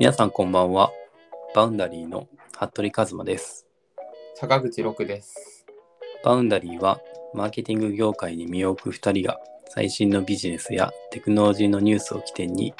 [0.00, 0.92] 皆さんこんばんは。
[1.54, 2.26] バウンダリーの
[2.58, 3.66] 服部和馬です。
[4.34, 5.66] 坂口六です。
[6.24, 7.02] バウンダリーは
[7.34, 12.72] マーケティング業界に身を置く2人が最新のビジネスやテクノロジーのニュースを起点に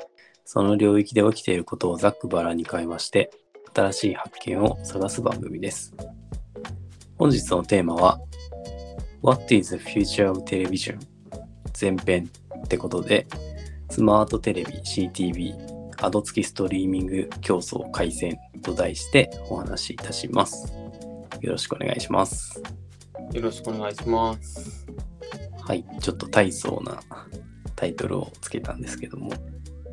[0.46, 3.30] その領域で起きていることをざっくばらんに会話して
[3.74, 5.94] 新しい発見を探す番組です。
[7.18, 8.18] 本日のテーマは
[9.20, 10.98] What is the future of television?
[11.78, 12.30] 前編
[12.64, 13.26] ってことで
[13.90, 15.69] スマートテレビ CTV
[16.02, 20.72] アド付きストリーミング競争改善と題してお話しいたします。
[21.42, 22.62] よろしくお願いします。
[23.32, 24.86] よろしくお願いします。
[25.60, 27.00] はい、ちょっと大層な
[27.76, 29.30] タイトルをつけたんですけども、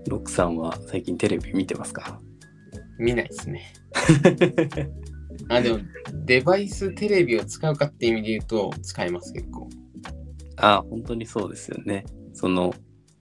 [0.08, 2.22] ロックさんは最近テレビ見てますか？
[2.98, 3.74] 見ないですね。
[5.50, 5.80] あ、でも、
[6.26, 9.70] デバイステレビを使うかって意味で言うと、使います、結構。
[10.55, 12.05] あ、本当にそうですよね。
[12.34, 12.74] その、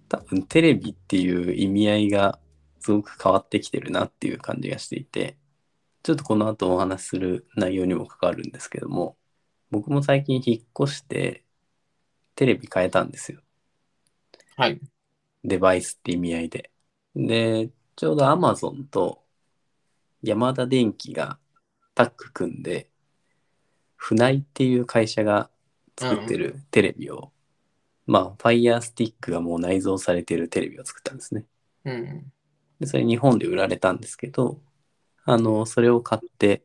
[0.09, 2.39] 多分テレビっていう意味合いが
[2.87, 5.37] すごく変わってきてるなっていう感じがしていて、
[6.05, 9.17] ちょっとこの後お話しする内容にも関わるんですけども、
[9.73, 11.43] 僕も最近引っ越して
[12.37, 13.41] テレビ変えたんですよ。
[14.56, 14.81] はい。
[15.43, 16.70] デバイスって意味合いで。
[17.17, 19.25] で、ちょうど Amazon と
[20.23, 21.41] ヤマダ電機が
[21.97, 22.89] タッグ組んで、
[23.97, 25.50] 船井っていう会社が
[25.98, 27.33] 作ってるテレビを、
[28.06, 31.47] まあ、Fire Stick がもう内蔵されてるテレビを作ったんですね。
[31.84, 32.33] うん。
[32.80, 34.60] で、それ日本で売られたんですけど、
[35.24, 36.64] あの、それを買って、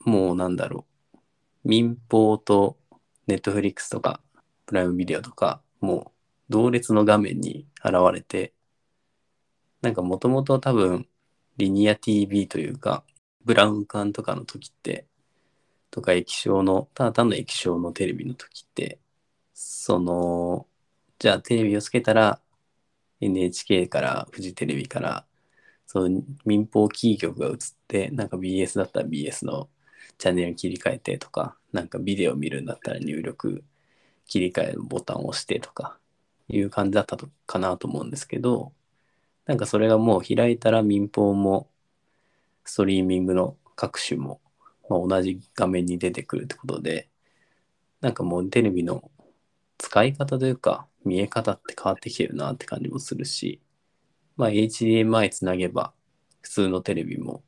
[0.00, 1.18] もうなんだろう、
[1.64, 2.78] 民放と
[3.28, 4.20] Netflix とか、
[4.66, 6.16] プライムビデオとか、もう
[6.48, 8.54] 同列の画面に現れて、
[9.82, 11.08] なんかもともと多分、
[11.56, 13.04] リニア TV というか、
[13.44, 15.06] ブラウン管とかの時って、
[15.90, 18.98] とか液晶の、ただ単の液晶のテレビの時って、
[19.54, 20.66] その、
[21.18, 22.40] じゃあテレビをつけたら、
[23.20, 25.26] NHK からフジテレビから
[25.86, 27.54] その民放キー局が映っ
[27.88, 29.68] てなんか BS だったら BS の
[30.18, 33.62] チャンネル切り替えてとかなんかビデオ見るんだったら入力
[34.26, 35.98] 切り替えるボタンを押してとか
[36.48, 38.72] いう感じだったとかなと思うんですけど
[39.46, 41.68] なんかそれがもう開いたら民放も
[42.64, 44.40] ストリーミングの各種も、
[44.88, 47.08] まあ、同じ画面に出てくるってことで
[48.00, 49.10] なんかもうテレビの
[49.78, 53.60] 使い方というか見え方って変わってきてるなって感じもするし、
[54.36, 55.92] まあ、HDMI つなげば
[56.42, 57.42] 普通のテレビも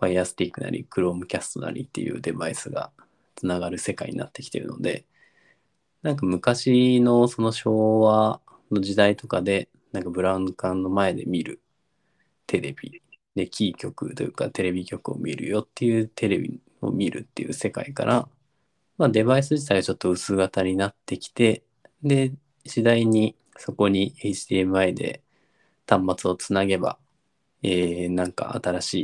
[0.00, 2.90] Firestick なり Chromecast なりっていうデバイスが
[3.36, 5.04] つながる世界になってきてるので
[6.02, 8.40] なんか昔のその昭和
[8.70, 11.60] の時代とかでなんかブラウン管の前で見る
[12.46, 13.02] テレビ
[13.34, 18.28] でキー局というかテレビ局を見るよっていうテレビを見るっていう世界から、
[18.98, 21.62] まあ、デバイス自体はちょっと薄型になってきて
[22.02, 22.32] で
[22.66, 25.22] 次第にそこに HDMI で
[25.86, 26.98] 端末をつなげば、
[27.62, 28.94] えーなんか新し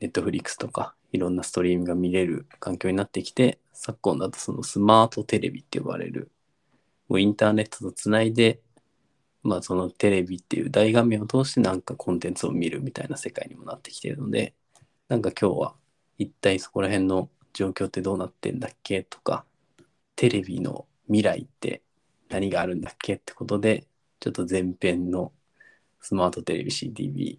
[0.00, 6.30] い Netflix とかいろんなストリームが見れる環境になってきて昨今だとそのスマートテレビって呼ばれる
[7.08, 8.60] もうインターネットとつないで
[9.42, 14.54] まあそのテレビっていう大画面を通してなんかコンテンツを見るみたいな世界にもなってきてるので
[15.08, 15.76] なんか今日は
[16.18, 19.46] 一体そこら辺の状況ってどうなってんだっけとか
[20.16, 21.82] テレビの未来って
[22.28, 23.86] 何があるんだっけってことで
[24.20, 25.32] ちょっと前編の
[26.00, 27.38] スマートテレビ CTV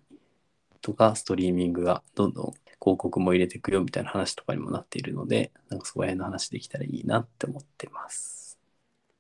[0.82, 2.46] とかストリーミングがどんどん
[2.82, 8.58] 広告も入れていくよみたいな話とかにもなっているのでなんかそこら辺の話できたらいいなって思ってます。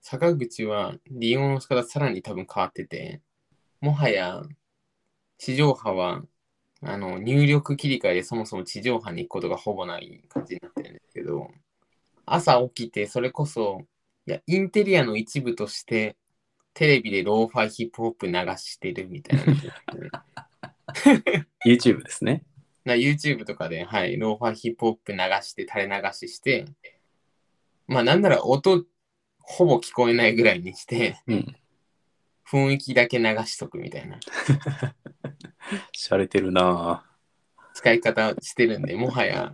[0.01, 3.21] 坂口は利用の仕方さらに多分変わってて、
[3.79, 4.41] もはや
[5.37, 6.23] 地上波は
[6.81, 11.51] あの入力切り替えでそもそも地上波に行くことがほぼない感じになってるんですけど、
[12.25, 13.81] 朝起きてそれこそ
[14.25, 16.15] いやインテリアの一部として
[16.73, 20.25] テレビでローファイヒップホップ流してるみたいな
[21.65, 22.43] YouTube ですね。
[22.85, 26.65] な YouTube とかで、はい、ローファーヒップホップ流して、垂れ流しして、
[27.87, 28.85] まあなんなら音
[29.39, 31.55] ほぼ聞こえないぐらいにして、うん。
[32.49, 34.17] 雰囲気だけ流しとくみたいな
[35.91, 37.09] しゃれてるなぁ
[37.75, 39.53] 使い方してるんで、もはや。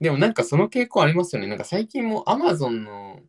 [0.00, 1.48] でもなんかその傾向ありますよね。
[1.48, 3.20] なんか最近も Amazon の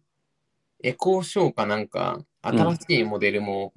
[0.83, 3.73] エコーショーかなんか、新しいモデルも、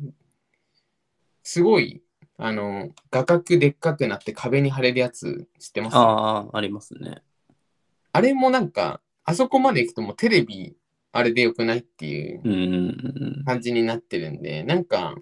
[1.42, 2.02] すごい、
[2.36, 5.94] あの、画角でっかくなって壁に貼れるやつ知ってます？
[5.96, 7.22] ああ、ありますね。
[8.12, 10.76] あれもなんか、あそこまで行くともうテレビ
[11.12, 12.62] あれでよくないっていううんうん
[13.36, 13.44] うん。
[13.44, 15.14] 感じになってるんで、なんか、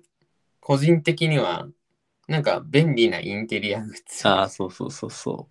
[0.60, 1.68] 個人的には、
[2.28, 4.26] なんか便利なインテリアグッズ。
[4.28, 5.48] ああ、そうそうそうそ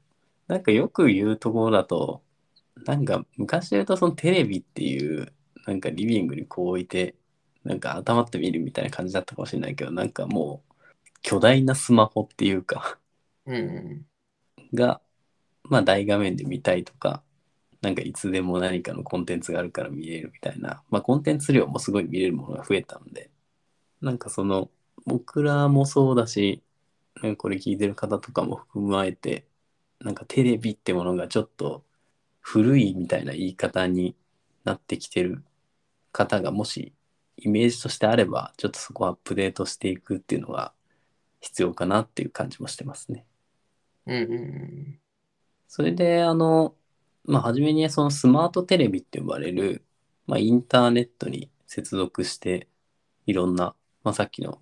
[0.50, 0.52] う。
[0.52, 2.24] なんかよく言うところだと、
[2.86, 5.34] なんか昔で言うとそのテレビっていう、
[5.68, 7.16] なんかリビングにこう置いて、
[7.64, 10.74] なんか頭って見るみたいな感じだったかもしれないけど、なんかもう
[11.22, 13.00] 巨大なスマホっていうか、
[13.46, 14.06] うん。
[14.74, 15.02] が、
[15.64, 17.24] まあ大画面で見たいとか、
[17.82, 23.32] なんかいつでも何かのコンテンツがあるから見れるみたいな、まあコンテンツ量もすごい見れるものが増えたんで、
[24.02, 24.72] なんかその、
[25.06, 26.64] 僕らもそうだし、
[27.24, 29.48] なんかこれ聞いてる方とかも含まれて、
[30.02, 31.86] なんかテレビってものがちょっと
[32.42, 34.16] 古いみたいな言い方に
[34.66, 35.44] なってきてる
[36.12, 36.94] 方がもし
[37.42, 40.74] イメージとしてあれば、ちょっとそこをアップデートしていくっていうのが
[41.42, 43.26] 必要かなっていう感じもしてますね。
[44.06, 45.02] うんうん
[45.68, 46.76] それで、あの、
[47.24, 49.86] まあ、初めにそのスマートテレビって呼ばれる、
[50.28, 52.68] まあ、インターネットに接続して、
[53.26, 53.74] いろんな、
[54.04, 54.62] まあ、さっきの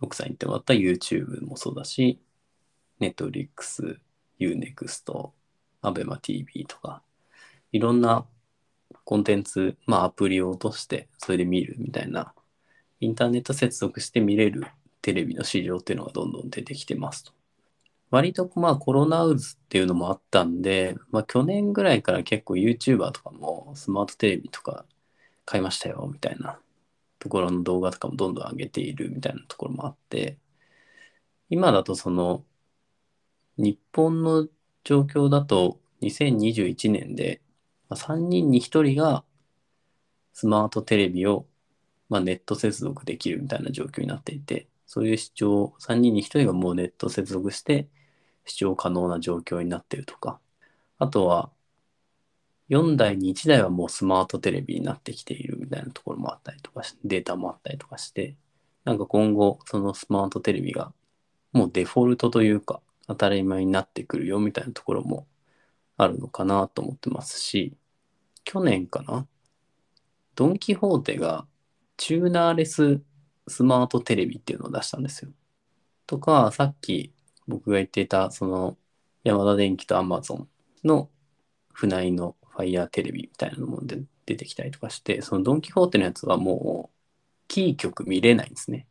[0.00, 2.20] 6歳に言ってもらった YouTube もそうだし、
[3.00, 4.00] Netflix、
[4.40, 5.30] Unext、
[5.82, 7.02] AbemaTV とか、
[7.72, 8.26] いろんな
[9.08, 12.34] コンテンツ、まあ、アプリを落として、それで見るみたいな、
[13.00, 14.66] インターネット接続して見れる
[15.00, 17.32] テレビの市場っていうのがどんどん出てきてますと。
[18.10, 24.84] 割とまあコロナウズっていうのもあったんで、まあ去年ぐらいから結構 YouTuber とかもスマートテレビとか
[25.46, 26.60] 買いましたよみたいな
[27.18, 30.36] ところの動画とかもどんどん上げているみたいなところもあって、
[31.48, 32.44] 今だとその
[33.56, 34.46] 日本の
[34.84, 37.40] 状況だと2021年で
[37.88, 39.24] ま3人に1人が
[40.32, 41.46] スマートテレビを
[42.08, 47.88] まあネット接続できるみたいな状況になっていて、そういう視聴、3人に1人がもうネット接続して
[48.46, 50.40] 視聴可能な状況になっているとか、
[50.98, 51.50] あとは
[52.70, 58.36] 4台に1台はもうスマートテレビになってきているみたいなところもあったりとかしデータもあったりとかして、
[58.84, 60.92] なんか今後そのスマートテレビが
[61.52, 65.26] もうデフォルトというか当たり前になってくるよみたいなところも
[65.98, 67.76] あるのかなと思ってますし、
[68.44, 69.26] 去年かな？
[70.34, 71.46] ドン・キホーテが
[71.96, 73.02] チューナーレス
[73.48, 75.32] スマートテレビっていうのを出したんですよ。
[76.06, 77.12] とか、さっき
[77.46, 78.78] 僕が言っていた、その、
[79.24, 80.48] ヤマダ電機とアマゾン
[80.84, 81.10] の
[81.74, 86.96] 船井のファイヤーテレビみたいなのもで出てきたりとかして、そのドン・キホーテのやつはもう、
[87.48, 88.86] キー局見れないんですね。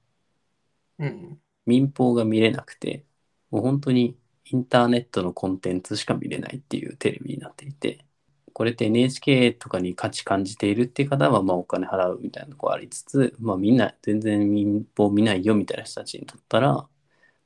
[0.99, 1.39] うん。
[1.65, 3.05] 民放が見れなくて、
[3.51, 4.17] もう本当に
[4.49, 8.05] インターネットのコンテンツしか見れないっていうテレビになっていて、
[8.53, 16.87] これって NHK とかに価値感じているっていう方はまあお金払うみたいなとこありつつ、まあみんな全然民放見ないよみたいな人たちにとったら、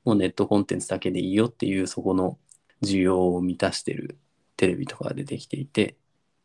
[0.06, 2.38] もうネットコンテンツだけでいいよっていうそこの
[2.84, 4.18] 需要を満たしてる
[4.58, 5.98] テレビとかが出てきていて、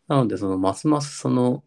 [0.09, 1.63] なのでそのますますその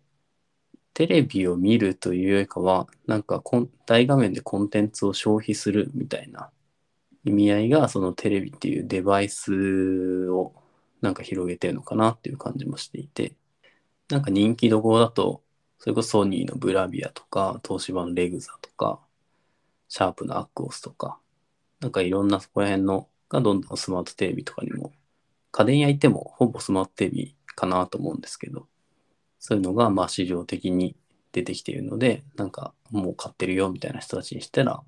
[0.94, 6.51] テレビを見るというよりかは、なんかコン大画面でコンテンツを消費するみたいな
[7.29, 10.53] 意味合いが、そのテレビっていうデバイスを
[11.01, 13.35] なんか広げてるのかなっていう感じもしていて、
[14.09, 15.43] なんか人気どころだと、
[15.79, 18.99] それこそソニーのブラビアとか、東芝のレグザとか、
[19.87, 21.19] シャープのアクオスとか、
[21.79, 24.91] なんかいろんなそこら辺のがどんどんスマートテレビとかにも、
[25.51, 28.67] 家電屋行ってもほぼスマートテレビかなと思うんですけど、
[29.39, 30.95] そういうのがまあ市場的に
[31.31, 34.81] 出てきているので、なんかもう買ってるよみたいな人たちにしたら、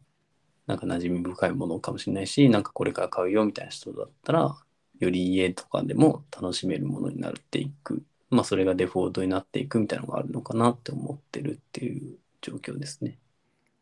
[0.67, 4.55] なんか馴染み深いものかもしれないし、なんかこれから買うよみたいな人だったら、
[4.99, 8.03] より家とかでも楽しめるものになっていく。
[8.29, 13.17] まあそれがデフォルトになっていくみたいなのがあるのかなって思ってるっていう状況ですね。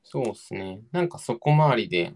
[0.03, 0.81] そうですね。
[0.91, 2.13] なんかそこ周りで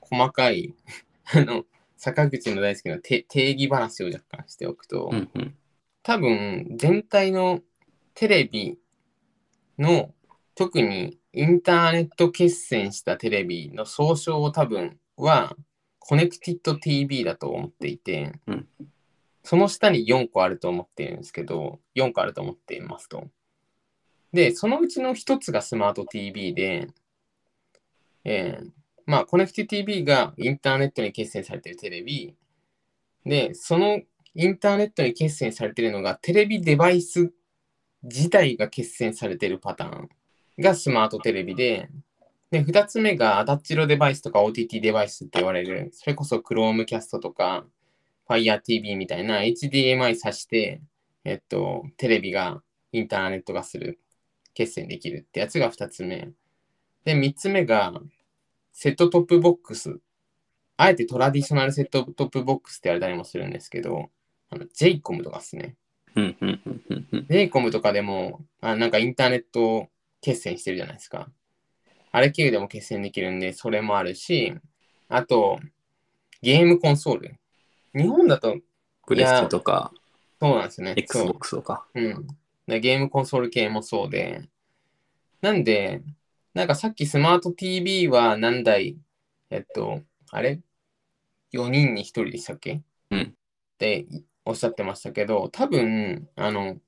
[0.00, 0.74] 細かい
[1.34, 1.64] あの、
[1.96, 5.54] 坂口の大好きなて定義話を若干しておくと、うんうん。
[6.02, 7.60] 多分全体の
[8.14, 8.76] テレビ
[9.78, 10.12] の
[10.54, 15.56] 特にインターネット結線したテレビの総称を多分は
[15.98, 18.68] コネクティッド TV だと思っていて、うん。
[19.44, 23.28] その下に4個あると思っているんですけど、4個あると思っていますと。
[24.32, 26.88] で、そのうちの1つがスマート TV で、
[28.24, 28.70] えー
[29.06, 32.34] まあ、 Connected TV がインターネットに結線されているテレビ、
[33.24, 34.00] で、その
[34.34, 37.32] インターネットに結線されているのが、テレビデバイス
[38.02, 40.08] 自体が結線されているパターン
[40.58, 41.88] がスマートテレビで、
[42.50, 47.64] で、2つ目が attached device とか OTT デバイスって言われる、それこそ Chromecast とか
[48.28, 50.82] Fire TV みたいな HDMI 挿して、
[51.24, 53.98] えっと、テレビがインターネット化する、
[54.54, 56.30] 結線できるってやつが2つ目。
[57.04, 57.94] で、3つ目が、
[58.72, 59.98] セットトップボックス。
[60.76, 64.10] あえて traditional セットトップボックスって言われたりもするんですけど、
[64.50, 65.76] あの JCOM とかですね。
[66.14, 67.26] うんうんうんうんうん。
[67.28, 69.88] JCOM とかでも、あなんかインターネット
[70.22, 71.28] 決戦してるじゃないですか。
[72.12, 74.54] あれ経由でも決戦できるんで、それもあるし、
[75.08, 75.60] あと、
[76.40, 77.36] ゲームコンソール。
[77.94, 78.56] 日本だと、
[79.06, 79.92] プレステとか、
[80.40, 80.94] そうなんですよね。
[80.96, 81.86] Xbox とか。
[81.94, 82.26] うん。
[82.66, 84.42] でゲームコンソール系もそうで。
[85.40, 86.02] なんで、
[86.54, 88.96] なんかさっきスマート TV は何台、
[89.50, 90.60] えっと、あれ
[91.52, 92.82] ？4人に1人でしたっけ？
[93.10, 93.32] うんっ
[93.78, 94.06] て
[94.44, 96.78] おっしゃってましたけど、多分、あの、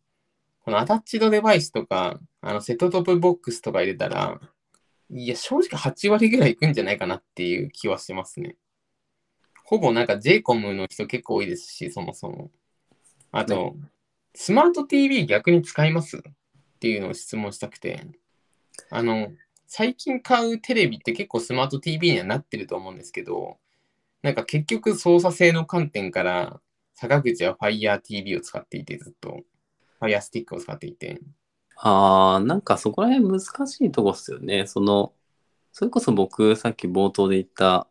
[0.65, 4.41] このアタッチドデバイスとか、あの、セットトップボックスとか入れたら、
[5.11, 8.57] いや、正直8割ぐらいいくんじゃないかなっていう気はしてますね。
[9.65, 12.51] ほぼなんか JCOM の人結構多いですし、そもそも。
[13.31, 13.77] あと、
[14.35, 16.17] スマート TV 逆に使います？
[16.17, 16.21] っ
[16.81, 18.07] ていうのを質問したくて、
[18.91, 19.33] あの、
[19.67, 23.59] 最近買うテレビって結構スマート TV にはなってると思うんですけど、
[24.23, 26.61] なんか結局操作性の観点から、
[26.95, 29.43] 坂口は Fire TV を使っていて、ずっと。
[30.05, 31.21] Fire Stick を使っていて。
[31.77, 34.67] あー、なんかそこら辺難しいとこっすよね。
[34.67, 35.15] その、
[35.73, 37.89] それこそ僕さっき冒頭で言った、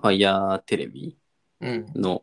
[0.00, 1.18] ファイヤーテレビ
[1.60, 1.86] うん。
[1.94, 2.22] の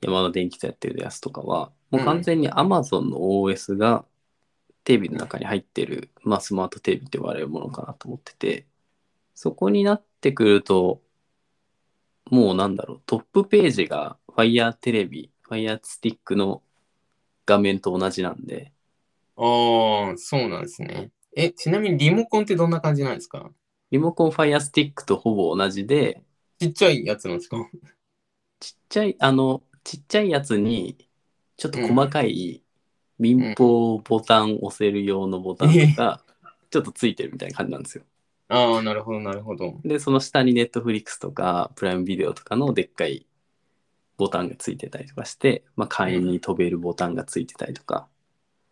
[0.00, 4.04] 山田電機とやってるやつとかは、もう完全に Amazon の OS が
[4.84, 8.66] テレビの中に入ってる、まあスマートテレビって言われるものかなと思ってて、
[9.34, 11.02] そこになってくると、
[12.30, 16.62] もうなんだろう、トップページが Fire テレビ、Fire Stick の
[17.46, 18.72] 画面と同じなんで、
[19.36, 21.10] ああ、そうなんですね。
[21.36, 23.50] え、ちなみにリモコンってどんな感じなんですか？
[23.90, 26.22] リモコン Fire Stick とほぼ同じで、
[26.58, 27.58] ちっちゃいやつなんですか？
[28.58, 31.08] ちっちゃい、あの、ちっちゃいやつに、
[31.56, 32.62] ちょっと細かい
[33.18, 36.22] 民放ボタン押せる用のボタンが、
[36.70, 38.04] ちょっとついてるみたいな感じなんですよ。
[38.48, 39.78] ああ、なるほど、なるほど。
[39.84, 43.26] で、その下に Netflix とか、プライムビデオとかのでっかい
[44.16, 48.08] ボタンがついてたりとかして、まあ、会員に飛べるボタンがついてたりとか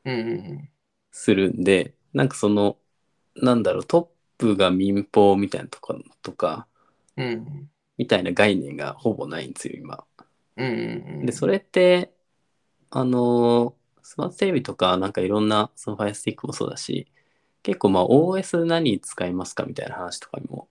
[0.05, 0.71] うんうん
[1.11, 2.79] するんで、なんかその、
[3.37, 6.69] なんだろう、トップが民放みたいなとか、とか、
[7.17, 7.27] うん。
[7.27, 7.71] うん。
[7.97, 10.05] みたいな概念がほぼないんですよ、今。
[10.57, 11.27] うんうんうん。
[11.27, 12.13] で、それって、
[12.91, 17.09] あの、スマートテレビとか、なんかいろんな、その Fire Stick もそうだし、
[17.63, 20.69] 結構まあ OS 何使いますかみたいな話とかにも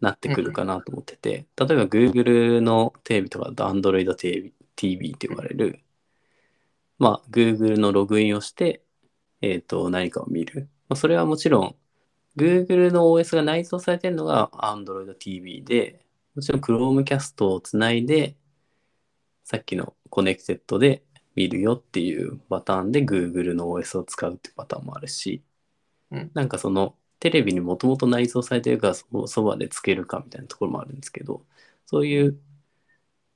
[0.00, 5.80] なってくるかなと思ってて、例えば Google のテレビとかだと Android TV, TV って言われる、
[6.98, 8.82] まあ Google のログインをして、
[9.42, 10.68] えっ、と、何かを見る。
[10.88, 11.76] まあ、それはもちろん、
[12.36, 16.04] Google の OS が内蔵されてるのが Android TV で、
[16.34, 18.36] もちろん Chromecast をつないで、
[19.44, 21.02] さっきのコネクテッドで
[21.34, 25.42] 見るよっていうパターンで Google の OS を使うってパターンもあるし、
[26.10, 31.46] うんなんかそのテレビにもともと内蔵されてるからそそばでつけるかみたいなところもあるんですけど、
[31.86, 32.40] そういう、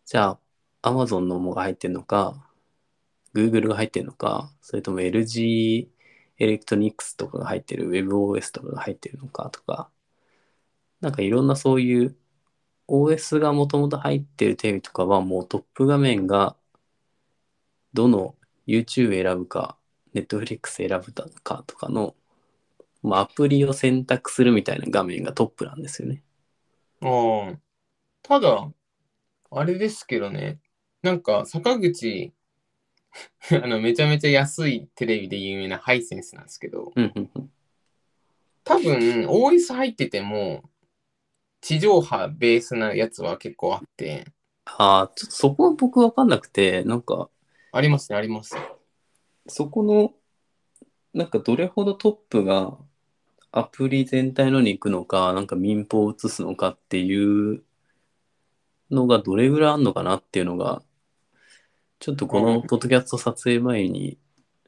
[0.07, 0.39] じゃ
[0.83, 2.51] あ Amazon のものが入ってるのか、
[3.35, 5.89] Google が入ってるのか、それとも LG
[6.39, 9.91] エレクトニックスとかが入ってる WebOS とかが入ってるのかとか、
[11.01, 12.17] なんかいろんなそういう
[12.89, 16.57] OS がもともと入ってるテレビとかはもうトップ画面が
[17.95, 18.37] どの
[18.67, 19.79] YouTube 選ぶか
[20.15, 21.13] Netflix 選ぶ
[21.43, 22.15] かとかの、
[23.05, 26.23] まあ、アプリを選択するみたいな画面がトップなんですよね。
[27.03, 27.59] ああ。
[28.23, 28.73] ただ、
[29.51, 30.59] あれですけどね、
[31.03, 32.33] なんか坂口、
[33.63, 36.93] あの、めちゃめちゃ安いテレビで有名なハイセンスなんですけど、
[38.65, 40.65] 多分 OS 入ってても、
[41.61, 44.27] 地上波ベースなやつは結構あって、
[44.65, 47.29] ああ、ちょっとそこは僕わかんなくて、なんか
[47.71, 48.57] ありますね、あります。
[49.47, 50.15] そこの、
[51.13, 52.79] なんかどれほどトップが
[53.57, 57.63] アプリ全体のに行くのか、なんか民放を移すのかっていう
[58.91, 60.83] のがどれぐらいあるのかなっていうのが、
[62.01, 64.19] ちょっとこのポッドキャスト撮影前に、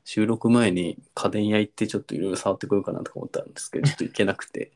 [0.05, 4.71] 収録前に家電屋行ってちょっといろいろ触ってこようかなとか思ったんですけど、 ちょっと行けなくて。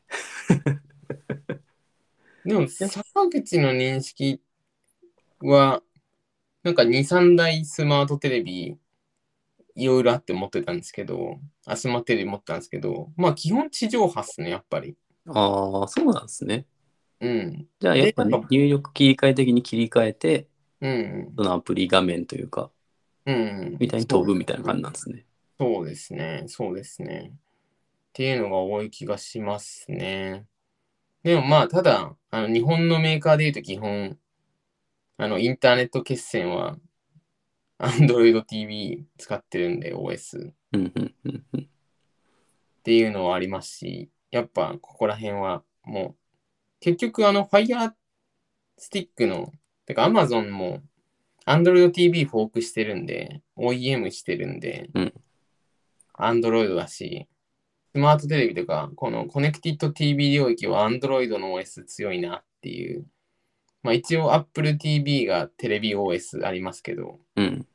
[2.43, 4.41] でも、坂口の認識
[5.39, 5.81] は、
[6.63, 8.77] なんか2、3台スマートテレビ、
[9.81, 14.95] いろいろあって持ってたんですけど、あ、スマテレビ持ってたんですけど、まあ基本地上波っすね、やっぱり。
[15.27, 16.65] ああ、そうなんですね。
[17.19, 17.67] うん。
[17.79, 20.47] じゃあやっぱね入力切り替え的に切り替えて、
[20.81, 21.33] うん。
[21.35, 22.71] そのアプリ画面というか、
[23.25, 23.77] うん。
[23.79, 25.25] みたいに飛ぶみたいな感じなんですね。
[25.59, 27.33] そうですね、そうですね。
[27.33, 27.37] っ
[28.13, 30.45] ていうのが多い気がしますね。
[31.23, 34.17] でもまあ、ただ、あの日本のメーカーでいうと基本、
[35.17, 36.77] あの、インターネット決済は
[37.81, 40.51] Android TV 使ってるんで、OS。
[40.51, 40.53] っ
[42.83, 46.15] ていうのはありますし、やっぱここら辺はもう、
[46.79, 47.93] 結局あの Fire
[48.79, 49.51] Stick の、
[49.85, 50.81] てか Amazon も
[51.45, 55.13] Android TV フォークしてるんで、OEM してるんで、うん
[56.17, 57.27] Android だし、
[57.93, 63.05] スマートテレビとか、このコネクティッド TV 領域は Android の OS 強いなっていう。
[63.83, 67.67] まあ一応 Apple TV がテレビ OS ありますけど、うん。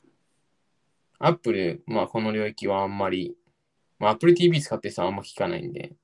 [1.18, 3.36] Apple、まあこの領域はあんまり、
[3.98, 5.96] まあ Apple TV 使ってる人はあんま聞かないんで、っ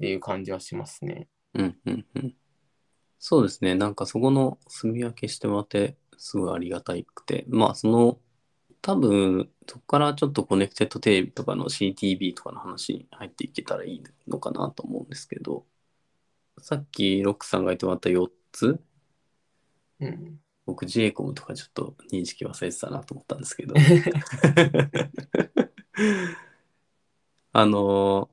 [0.00, 1.28] ていう感じはしますね。
[1.54, 2.36] うんうんうん。
[3.18, 3.74] そうですね。
[3.74, 7.44] なんかそこの住み分けしてもらって、すごいありがたくて。
[7.48, 8.18] まあその、
[8.80, 15.66] 多分、そこからちょっとコネクテッドテレビとかの CTV とかの話に入っていけたらいいのかなと思うんですけど、
[16.60, 18.80] さっきロックさんが言ってもらった4つ、
[20.00, 20.41] うん。
[20.66, 23.74] 僕 j コムとかちょっと認識忘れてたなと思ったんですけど。
[27.54, 28.30] あの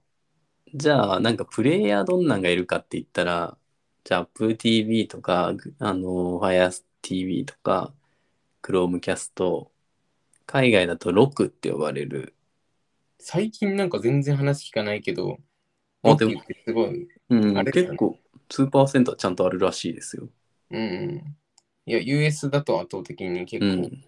[0.74, 3.58] じゃあなんかプレイヤーどんなんがいるかって言ったら、
[4.04, 7.94] じゃあ Apple TV とか、あの Fire TV とか、
[8.62, 9.68] Chromecast、
[10.46, 12.36] 海外だとロクって呼ばれる、
[13.20, 15.40] 最近なんか全然話聞かないけど、
[16.04, 17.08] あでもすごい。
[17.30, 18.18] うん結構
[18.52, 20.30] スーパーセントはちゃんとあるらしいですよ。
[20.72, 21.39] うんうん。
[21.90, 24.04] いや、US だと圧倒的に結構聞うん。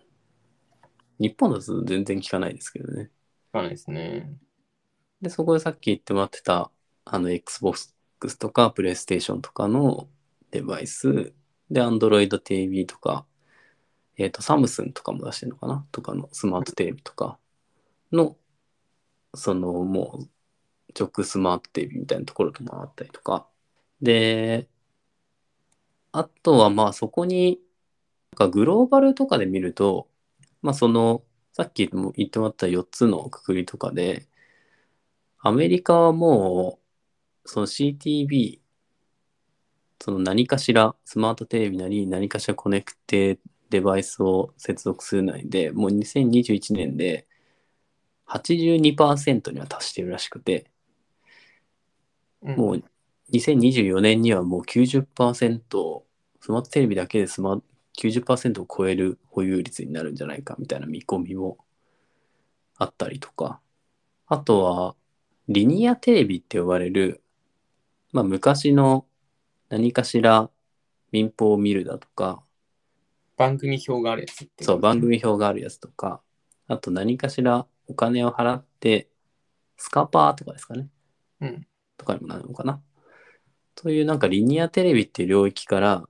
[1.19, 3.09] 日本だと全然聞かないですけどね。
[3.51, 4.31] かないですね。
[5.19, 6.69] で、そこでさっき言ってもらってた、
[7.05, 7.95] あの、Xbox
[8.37, 10.07] とか PlayStation とかの
[10.51, 11.33] デバイス、
[11.71, 13.25] で、Android TV とか、
[14.15, 15.83] えっ、と、サムスンとかも出してるのかな？
[15.91, 17.39] とかのスマートテレビとか
[18.11, 18.37] の、
[19.33, 20.29] その、もう、
[20.95, 23.47] 直スマートテレビみたいなところともあったりとか。
[24.03, 24.67] で、
[26.11, 27.59] あとはまあそこに、
[28.37, 30.09] なんかグローバルとかで見ると、
[30.61, 31.23] まあその、
[31.53, 34.27] さっきも言ってもらった4つのくくりとかで、
[35.39, 36.79] アメリカはも
[37.45, 38.59] う、その CTV、
[40.01, 47.27] その何かしら、スマートテレビなり何かしらコネクテデバイスを接続するないで、もう2021年で
[48.27, 50.71] 82%には達してるらしくて、
[52.41, 52.55] うん。
[52.55, 52.83] もう
[53.31, 56.05] 2024年にはもう90%、
[56.39, 57.61] スマートテレビだけでスマ
[57.97, 61.57] 90%を超える保有率になるんじゃないかみたいな見込みも
[62.77, 63.59] あったりとか、
[64.27, 64.95] あとは
[65.49, 67.21] リニアテレビって呼ばれる、
[68.11, 69.05] まあ昔の
[69.69, 70.49] 何かしら
[71.11, 72.43] 民放を見るだとか、
[73.37, 74.63] 番組表があるやつって。
[74.63, 76.21] そう、番組表があるやつとか、
[76.67, 79.09] あと何かしらお金を払って、
[79.77, 80.87] スカパーとかですかね。
[81.41, 81.67] うん。
[81.97, 82.81] とかにもなるのかな。
[83.73, 86.07] というなんかリニアテレビっていう領域から、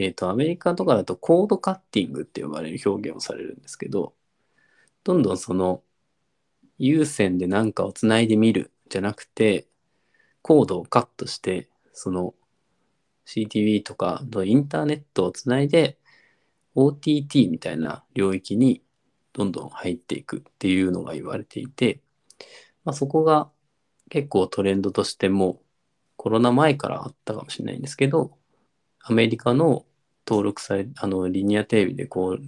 [0.00, 4.14] えっ、と、アメリカとかだとコードカッティングって呼ばれる表現をされるんですけど、
[5.04, 5.82] どんどんその
[6.78, 9.66] 有線で何かをつないでみるじゃなくて、
[10.42, 12.34] コードをカットして、その
[13.26, 15.98] CTV とかのインターネットをつないで、
[16.76, 18.82] OTT みたいな領域に
[19.32, 22.00] どんどん入っていくっていうのが言われていて、
[22.84, 23.50] まあ、そこが
[24.10, 25.60] 結構トレンドとしても
[26.16, 28.38] コロナ前からあったかもしれないんですけど、
[29.00, 29.86] アメリカの
[30.28, 32.42] 登録され、あの、リニアテレビでこう、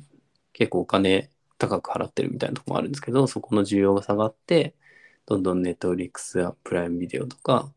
[0.52, 4.74] 結構お金高く払ってるみたいなとこもあるんですけど、そこの需要が下がって、
[5.26, 7.72] どんどんネットリックスやプライムビデオとか、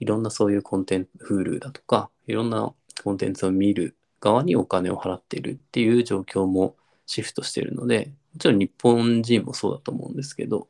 [0.00, 10.68] いろんなそういうコンテンツ、Hulu だとか、いろんなコンテンツを見る側にお金を払ってるっていう状況もシフトしてるので、もちろん日本人もそうだと思うんですけど、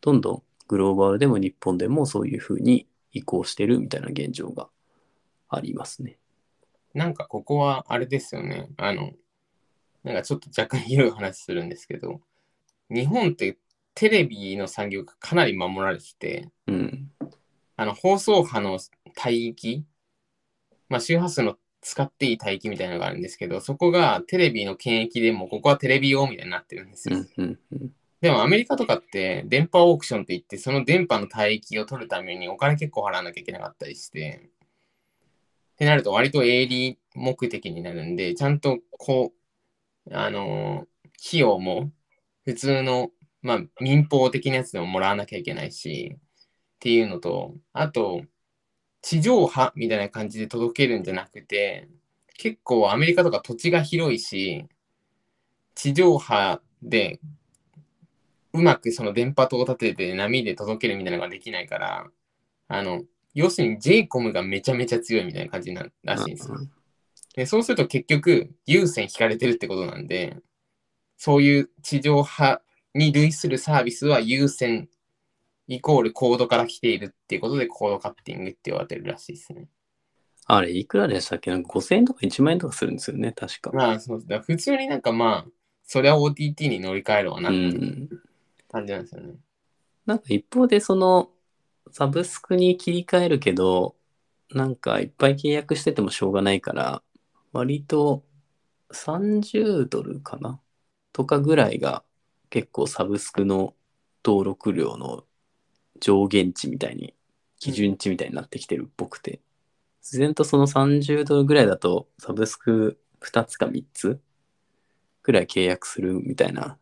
[0.00, 4.68] どんどんグローバルでも日本でもそういうふうに移行してるみたいな現状が
[5.48, 6.18] ありますね。
[6.94, 8.68] なんかここはあれですよね。
[8.76, 9.12] あの、
[10.04, 12.20] なんかちょっと若干広い話するんですけど、
[12.90, 13.58] 日本って
[13.94, 17.10] テレビの産業がかなり守られてて、うん。
[17.76, 18.78] あの放送波の
[19.26, 19.84] 帯域、
[20.88, 27.16] まあ、周波数の使っていい帯域みたいなのがあるんですけど、そこがテレビの権益でも、ここはテレビ用みたいになってるんですよ。
[27.16, 27.28] うん。
[27.36, 27.58] うん。
[27.72, 27.90] うん。
[28.20, 34.50] でもアメリカとかって電波オークションって言って、その電波の帯域を取るためにお金結構払わなきゃいけなかったりして、
[35.74, 39.32] ってなると割と営利目的になるんで、ちゃんとこ
[40.06, 40.88] う、あのー
[41.26, 41.90] 費用も
[42.44, 43.10] 普通の、
[43.42, 46.20] まあ民放的なやつでももらわなきゃいけないし、っ
[46.80, 48.22] ていうのと、あと、
[49.02, 51.88] 地上波みたいな感じで届けるんじゃなくて、
[52.38, 54.66] 結構アメリカとか土地が広いし、
[55.76, 57.20] 地上波で
[58.52, 62.10] うまくその電波塔を立てて波で届けるみたいなのができないから、
[62.68, 63.02] あの、
[63.34, 66.58] 要するに JCOM がめちゃめちゃ強いみたいな感じならしいんですよ。
[67.34, 70.36] で、そうすると結局、有線引かれてるってことなんで、
[71.16, 72.60] そういう地上波
[72.94, 74.88] に類するサービスは有線
[75.66, 79.68] イコールコードから来ているっていうことでコードカッティングって言われてるらしいですね。
[80.46, 81.50] あれ、いくらでしたっけ？
[81.50, 83.70] なんか5000円とか1万円とかするんですよね、確か。
[83.72, 85.50] まあ、そうだ普通になんかまあ、
[85.84, 88.08] それは OTT に乗り換えるわなうっていうんん。
[88.70, 89.34] 感じなんですよね。
[90.04, 91.30] なんか一方でその
[91.96, 93.94] サブスクに切り替えるけど、
[94.50, 97.04] なんかいっぱい契約しててもしょうがないから、
[97.52, 98.24] 割と
[98.90, 100.60] 30ドルかな？
[101.12, 102.02] とかぐらいが
[102.50, 103.74] 結構サブスクの
[104.24, 105.22] 登録料の
[106.00, 107.14] 上限値みたいに、
[107.60, 109.40] 基準値みたいになってきてるっぽくて、
[110.02, 114.20] 自然とその30ドルぐらいだとサブスク2つか3つ
[115.22, 116.76] ぐらい契約するみたいな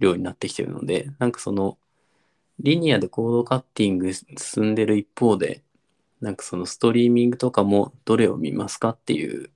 [0.00, 1.78] 量になってきてるので、なんかその
[2.60, 5.62] リニアでコードカッティング進んでる一方で、
[6.20, 9.50] なんかそのストリーミングとかもどれを見ますかっていう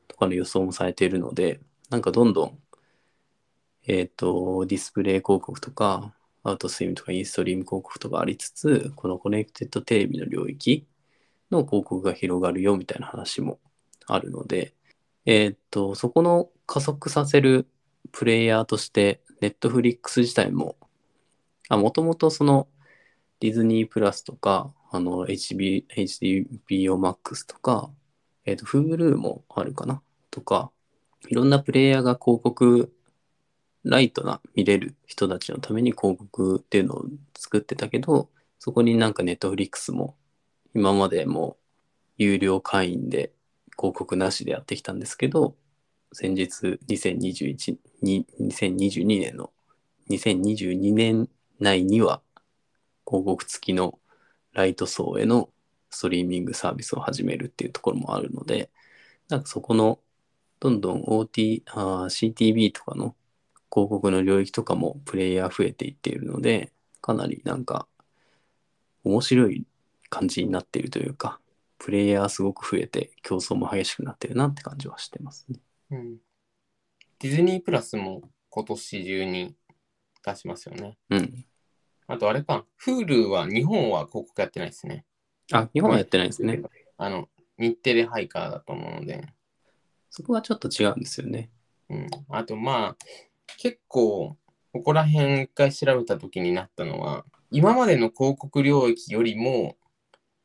[0.07, 2.57] とかの予想もされているので、なんかどんどん、
[3.87, 6.13] えっ、ー、と、ディスプレイ広告とか、
[6.49, 10.87] アウトスイムとかインストリーム広告とかありつつ、このコネクテッドテレビの領域
[11.51, 13.59] の広告が広がるよみたいな話も
[14.07, 14.73] あるので、
[15.25, 17.67] えっ、と、そこの加速させる
[18.11, 20.75] プレイヤーとして、ネットフリックス自体も、
[21.69, 22.67] もともとその
[23.39, 27.91] ディズニープラスとか、あの HB HBO Max とか、
[28.45, 30.71] えっ、と、Hulu もあるかなとか、
[31.27, 32.91] いろんなプレイヤーが広告、
[33.89, 37.05] ライトな見れる人たちのために広告っていうのを
[37.37, 40.15] 作ってたけど、そこになんかネットフリックスも
[40.75, 41.57] 今までも
[42.17, 43.31] 有料会員で
[43.77, 45.55] 広告なしでやってきたんですけど、
[46.13, 49.51] 先日2021 2022年の
[50.09, 52.21] 2022年内には
[53.07, 53.99] 広告付きの
[54.53, 55.49] ライト層への
[55.89, 58.69] ストリーミングサービスを始めるっていうところもあるので、
[59.29, 59.99] なんかそこの
[60.59, 63.15] どんどん OT、CTV とかの
[63.71, 67.87] 広告の領域とかもプレイヤー増えていっているので、かなりなんか
[69.03, 69.65] 面白い
[70.09, 71.39] 感じになっているというか、
[71.77, 75.59] プレイヤーすごく増えて競争も激しくなってるなって感じはしてますね。
[75.91, 76.17] うん。
[77.19, 79.55] ディズニープラスも今年中に
[80.25, 80.97] 出しますよね。
[81.09, 81.45] うん。
[82.07, 85.05] あとあれか、Hulu は日本は広告やってないですね。
[85.51, 86.61] あ、日本はやってないですね。
[86.97, 89.25] あの、日テレハイカーだと思うので。
[90.09, 91.49] そこはちょっと違うんですよね。
[91.89, 92.07] うん。
[92.29, 92.97] あとまあ、
[93.57, 94.37] 結構、
[94.71, 99.77] ここら辺一回調べた時になったのは、今までの広告領域よりも、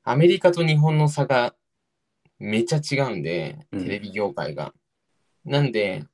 [0.02, 1.54] アメリカと日本の差が
[2.38, 4.72] めっちゃ違うんで、テレビ業界が。
[5.44, 6.04] うん、なんで、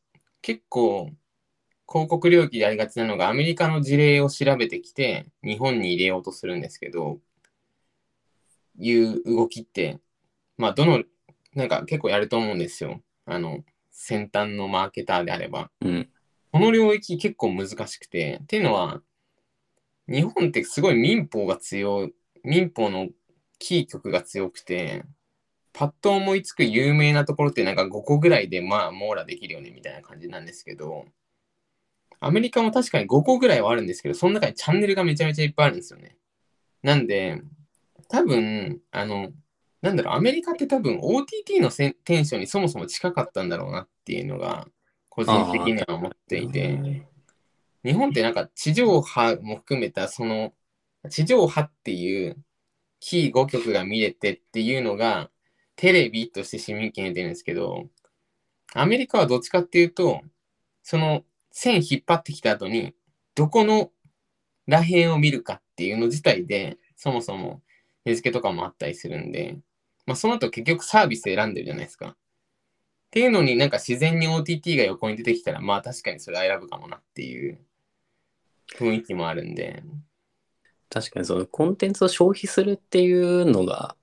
[0.42, 1.10] 結構、
[1.88, 7.20] 広告領域でありがちなのが、アメリカの事例を調べてきて、日本に入れようとするんですけど、
[8.78, 9.98] いう動きって、
[10.56, 11.02] まあ、どの、
[11.54, 13.00] なんか結構やると思うんですよ。
[13.26, 15.70] あの、先端のマーケターであれば。
[15.80, 16.08] うん、
[16.52, 19.02] この領域結構難しくて、っていうのは、
[20.08, 23.08] 日本ってすごい民法が強い、民法の
[23.58, 25.04] キー局が強くて、
[25.72, 31.06] パッと思いつく有名なところってなんか5個ぐらいでまあ網羅できるよねみたいな感じなんですけど、
[32.18, 36.16] アメリカも確かに5個ぐらいはあるんですけど、その中にチャンネルがめちゃめちゃいっぱいあるんですよね。
[36.82, 37.40] なんで、
[38.08, 39.32] 多分、あの、
[39.80, 44.66] なんだろう、アメリカって多分 OTT のテンションにそもそも近かったんだろうなっていうのが、
[45.10, 47.04] 個人的には思っていて、
[47.84, 50.54] 日本ってなんか地上波も含めた、その、
[51.10, 52.42] 地上波っていう
[53.00, 55.30] キー5曲が見れてっていうのが、
[55.76, 57.88] テレビとして市民権得てるんですけど、
[58.74, 60.20] アメリカはどっちかっていうと、
[60.82, 62.94] その線引っ張ってきた後に、
[63.34, 63.90] どこの
[64.66, 67.62] らへんを見るかっていうの自体で、そもそも
[68.04, 69.58] 値付けとかもあったりするんで、
[70.06, 72.16] まあ、その後結局サービス選んでるじゃないですか。
[73.10, 77.58] っていうのになんか自然に OTT が横に出てきたら、まあ確かにそれは選ぶかもなっていう
[78.78, 79.82] 雰囲気もあるんで。
[80.88, 83.96] 確かにそのコンテンツを消費するっていうのが、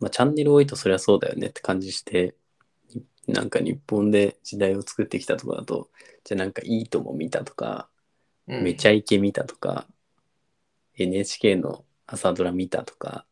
[0.00, 2.34] まあチャンネル多いとそりゃそうだよねって感じして、
[3.28, 5.88] なんか日本で時代を作ってきたとかだと、
[6.24, 7.88] じゃあなんかいいとも見たとか、
[8.48, 9.86] うん、めちゃイケ見たとか、
[10.96, 13.24] NHK の朝ドラ見たとか、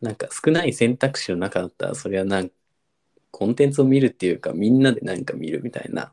[0.00, 2.54] なんか少ない選択肢の中だったら、それはなんか
[3.34, 6.12] コンテンツを見るっていうか、みんなで何か見るみたいな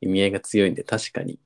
[0.00, 1.40] 意味合いが強いんで、確かに、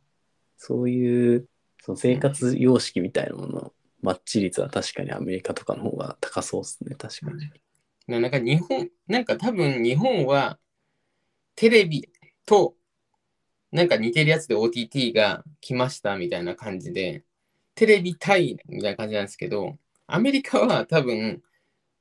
[0.59, 1.49] そういう
[1.83, 8.21] その生活様式みたいなもののマッチ率は確かにアメリカとかの方が高そうですね、確かに。
[8.21, 10.59] なんか日本、なんか多分日本は
[11.55, 12.07] テレビ
[12.45, 12.75] と
[13.71, 17.25] なんか似てるやつで OTT が来ましたみたいな感じで、
[17.75, 21.43] テレビ対みたいな感じなんですけど、アメリカは多分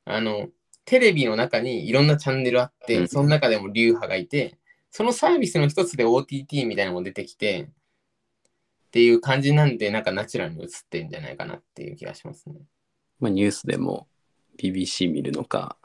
[0.04, 0.50] あの、
[0.92, 3.08] テレビの中にいろんなチャンネルあって、うん。
[3.08, 4.58] その中でも流派がいて、
[4.90, 12.56] そのサービスの一つで OTT みたいなのも出てきて、っていう感じなんで、なんかナチュラルに映ってるんじゃないかなっていう気がしますね。
[13.22, 14.06] まあ、ニュースでも
[14.58, 15.78] BBC 見るのか、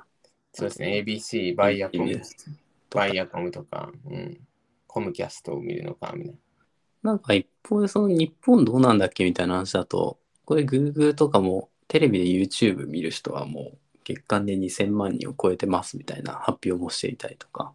[0.52, 2.20] そうですね、ABC、バイアコム
[2.90, 4.40] バイアコムとか、うん、
[4.88, 6.34] コムキャストを見るのか、みたい
[7.04, 7.12] な。
[7.12, 17.74] んか一方でその日本どうなんだっけみたいな話だと、これ Google とかもテレビで YouTube 見る人はもう月間で2000万人を超えてますみたいな発表もしていたりとか。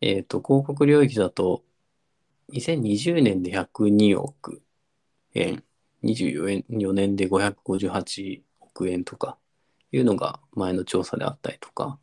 [0.00, 1.62] えっ、と、広告領域だと
[2.52, 4.62] 2020年で102億
[5.34, 5.62] 円、
[6.02, 9.36] 24 4年で558億円とか。
[9.92, 11.98] いうのが前の調査であったりとか、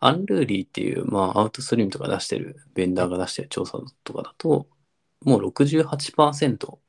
[0.00, 4.66] アンルーリーっていう、まあ、アウトストリームとか出してる、ベンダーが出してる調査とかだと、
[5.20, 6.80] もう68%、こ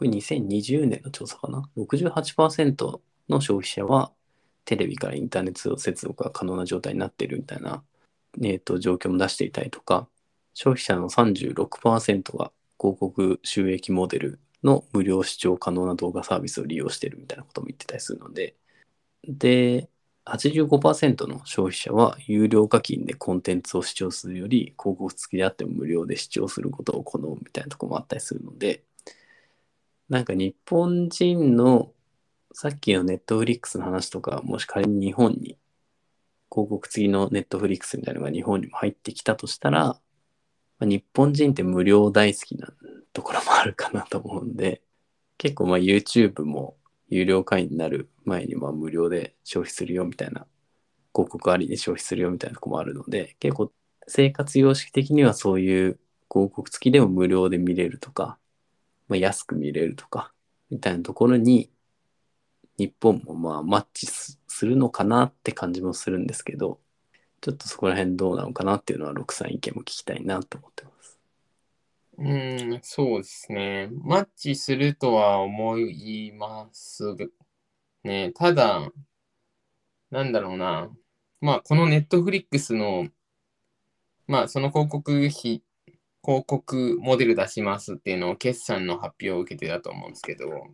[0.00, 4.12] れ2020年の調査かな ?68% の消費者は
[4.64, 7.82] テレビからインターネット接続が可能な状態になっているみたいな、
[8.42, 10.08] えー、と状況も出していたりとか、
[10.54, 18.56] 消費者の36%が広告収益モデルの無料視聴可能な動画サービスを利用しているみたいなことも言ってたりするので、
[19.24, 19.88] で、
[20.24, 28.84] 85%の消費者は有料課金でコンテンツを視聴するより広告付きであっても無料で視聴することを好むみたいなとこもあったりするので
[30.08, 31.92] なんか日本人の
[32.54, 35.58] さっきのネットフリックスの話とかもし仮に日本に
[36.50, 39.98] 広告付きのネットフリックスみたいなのが日本にも入ってきたとしたら、
[40.78, 42.68] ま日本人って無料大好きな
[43.14, 44.82] ところもあるかなと思うんで
[45.38, 46.76] 結構まあ YouTube も
[47.08, 50.46] 有料会員になる前にまあ無料で消費するよみたいな
[51.14, 53.72] 広告ありで消費するよみたいなとこもあるので結構
[54.06, 55.98] 生活様式的にはそういう
[56.30, 58.38] 広告付きでも無料で見れるとか、
[59.08, 60.32] まあ、安く見れるとか
[60.70, 61.70] みたいなところに
[62.82, 66.80] 日本もまあマッチするのかなって感じもするんですけど
[67.40, 71.18] ちょっとそこら辺どうなのかなっていうのは六さん意見も聞きたいなと思ってます。
[72.18, 73.88] うん、そうですね。
[73.90, 77.16] マッチするとは思います
[78.04, 78.32] ね。
[78.32, 78.90] ただ、
[80.10, 80.90] なんだろうな。
[81.40, 83.08] まあ、このネットフリックスの、
[84.28, 85.64] まあ、その広告費、広
[86.46, 90.68] 告モデル出しますっていうのを決算の発表を受けてだと思うんですけど、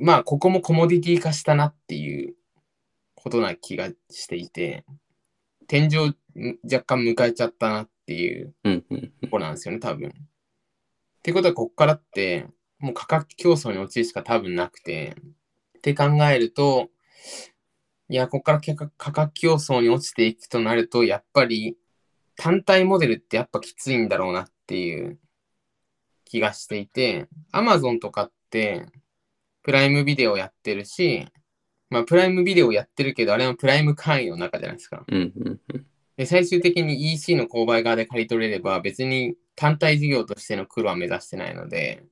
[0.00, 2.34] まあ、ここもコモディティ化したなっていう
[3.14, 4.84] ことな気がしていて、
[5.68, 6.16] 天井
[6.64, 8.54] 若干迎えちゃったなっていう
[9.22, 10.08] とこなんですよね、多分。
[10.08, 10.12] っ
[11.22, 12.46] てことは、こっからって、
[12.78, 15.16] もう価格競争に陥るしか多分なくて、
[15.78, 16.88] って考えると、
[18.08, 21.76] いや、こっから価格価格競争に落ちていくとなると、やっぱり
[22.36, 25.18] 単体モデルってやっぱきついんだろうなっていう
[26.24, 28.86] 気がしていて、Amazon とかって、
[29.62, 31.26] プライムビデオやってるし、
[31.90, 35.04] まあ、プライムビデオやってるけど、あれはプライム会員の中じゃないですか。
[35.06, 35.86] うんうんうん
[36.20, 42.04] で、最終的に EC の購買側で借り取れれば、別に単体事業としての黒は目指してないので、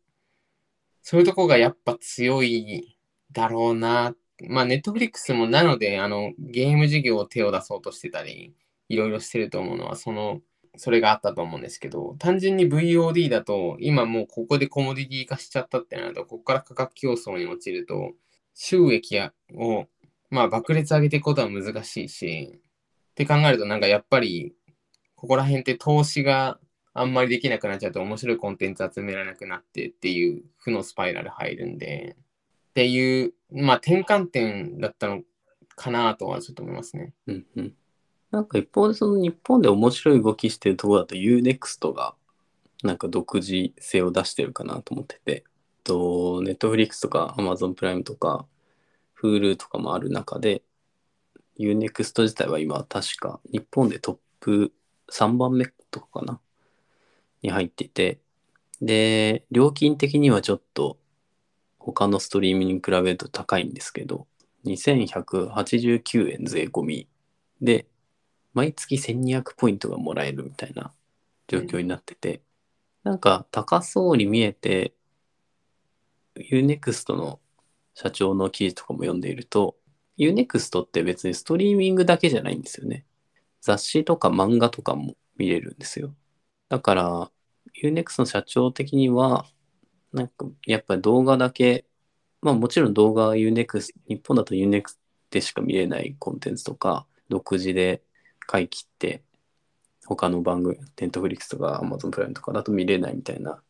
[1.02, 2.96] そういうとこがやっぱ強い
[3.32, 4.14] だろうな。
[4.48, 8.54] まあ、ネットフリックスもなので、あの、ゲーム事業を手を出そうとしてたり、
[8.88, 10.40] いろいろしてると思うのは、その、
[10.78, 18.12] それがあったと思うんですけど、単純に VOD だと、今もうここでコモディティ化しちゃったってなると、ここから価格競争に落ちると、
[18.54, 19.20] 収益
[19.54, 19.86] を、
[20.30, 22.60] まあ、爆裂上げていくことは難しいし、
[23.10, 24.54] って考えると、なんかやっぱり、
[25.14, 26.58] ここら辺って投資が
[26.94, 32.16] あんまりできなくなっちゃうと面白いコンテンツ集められなくなってっていう負のスパイラル入るんで、
[32.70, 35.22] っていう、まあ転換点だったの
[35.74, 37.12] かなとはちょっと思いますね。
[37.26, 37.74] うんうん
[38.30, 42.14] なんか一方でその日本で面白い動きしてるところだと UNEXT が
[42.82, 45.44] なんか独自性を出してるかなと思ってて、
[45.84, 48.46] と Netflix とか Amazon プライムとか
[49.22, 50.62] Hulu とかもある中で
[51.58, 54.72] UNEXT 自体は今確か日本でトップ
[55.10, 56.40] 3番目とかかな
[57.42, 58.20] に入ってて、
[58.80, 60.98] で、料金的にはちょっと
[61.78, 64.26] 他のストリーミングに比べると高いんですけど、
[64.66, 67.08] 2189円税込み
[67.60, 67.86] で、
[68.58, 70.92] 毎月1200ポイントがもらえるみたいな
[71.46, 72.42] 状況になってて、
[73.04, 74.94] なんか高そうに見えて、
[76.34, 77.38] UNEXT の
[77.94, 79.76] 社長の記事とかも読んでいると、
[80.18, 83.04] UNEXT って別にストリーミングだけじゃないんですよね。
[83.60, 86.12] 雑誌とか漫画とかも見れるんですよ。
[86.68, 87.30] だから、
[87.80, 89.46] UNEXT の社長的には、
[90.12, 91.84] なんかやっぱり動画だけ、
[92.40, 94.96] まあもちろん動画は UNEXT、日本だと UNEXT
[95.30, 98.02] でしか見れないコンテンツとか、独自で
[98.48, 99.22] 買い切って、
[100.06, 103.62] 他の番組、テントフリックスとか Amazon プライムとかだと見れないみたいな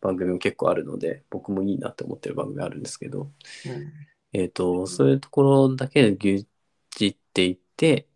[0.00, 3.30] 番組も結構あるので、僕もいいなって思ってる番組あるんですけど、うん。
[4.32, 6.46] えっ、と、そういうところだけで牛
[6.90, 8.08] ちっていって、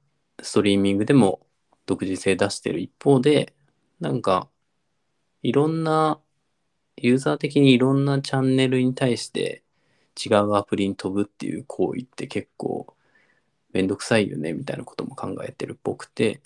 [0.42, 1.46] ストリーミングでも
[1.86, 3.54] 独自性出してる一方で、
[4.00, 4.50] なんか、
[5.42, 6.20] いろんな、
[6.96, 9.62] ユーザー的にいろんなチャンネルに対して
[10.22, 12.94] 違うアプリに飛ぶっていう行為って結構
[13.72, 16.40] めんどくさいよねみたいなことも考えてるっぽくて、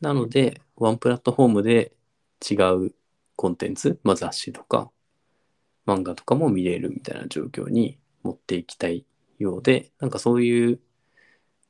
[0.00, 1.92] なので、ワンプラットフォームで
[2.48, 2.54] 違
[2.86, 2.94] う
[3.36, 4.90] コンテンツ、まあ、雑誌とか
[5.86, 9.04] 漫画とかも見れるみたいな状況に持っていきたい
[9.38, 10.80] ようで、なんかそういう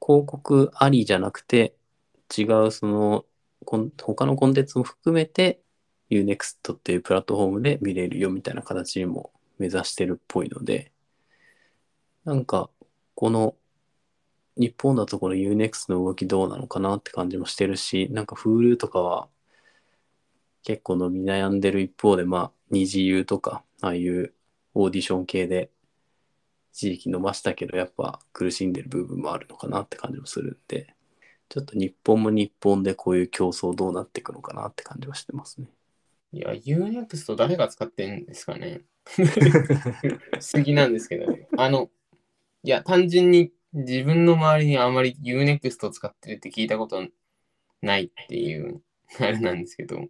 [0.01, 1.75] 広告ありじゃなくて、
[2.37, 3.25] 違うその
[3.67, 5.61] 他のコンテンツも含めて
[6.11, 10.93] Unext っていうプラットフォームで見れるよみたいな形にも目指してるっぽいので、
[12.25, 12.71] なんか
[13.15, 13.55] この
[14.61, 19.29] 日本だとこの Unext の動きどうなのかなって感じもしてるし、なんか Hulu とかは
[20.63, 24.35] 結構伸び悩んでる一方で、まあ、二次優とか、ああいう
[24.75, 25.71] オーディション系で
[26.75, 30.95] 一時期伸ばしたけど、やっぱ苦しんでる部分もあるのかなって感じもするんで、
[31.49, 35.69] ちょっと日本も日本でこういう競争どうなっていくのかなって感じはしてますね。
[36.33, 39.23] いや、Unext 誰が使ってんですかね 不
[40.55, 41.91] 思議なんですけど、ね、あの、
[42.63, 47.07] いや、単純に自分の周りにあまり Unext を使ってるって聞いたこと
[47.83, 48.83] ないっていう、
[49.21, 50.09] あれなんですけど、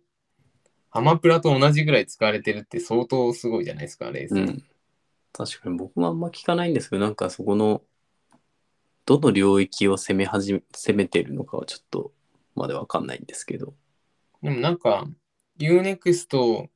[0.90, 4.36] アマプラと同じぐらい使われてるって相当すごいじゃないですか、レイさ。
[4.36, 4.62] うんん。
[5.32, 7.82] 確かに僕もあんま聞かないんですけど、なんかそこの、
[9.06, 12.12] どの領域を攻め始め、攻めてるのかはちょっと
[12.54, 13.74] までわかんないんですけど。
[14.42, 15.06] でもなんか、
[15.58, 16.68] Unext、